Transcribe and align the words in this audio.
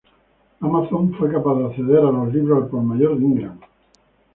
Amazon 0.61 1.13
fue 1.13 1.31
capaz 1.31 1.53
de 1.59 1.65
acceder 1.67 1.99
a 1.99 2.09
los 2.11 2.33
libros 2.33 2.63
al 2.63 2.69
por 2.69 2.81
mayor 2.81 3.19
de 3.19 3.23
Ingram. 3.23 3.59